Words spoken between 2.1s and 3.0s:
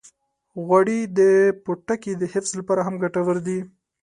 د حفظ لپاره هم